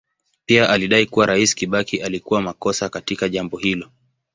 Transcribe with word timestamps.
Pia 0.45 0.69
alidai 0.69 1.05
kuwa 1.05 1.25
Rais 1.25 1.55
Kibaki 1.55 2.01
alikuwa 2.03 2.41
makosa 2.41 2.89
katika 2.89 3.29
jambo 3.29 3.57
hilo. 3.57 3.89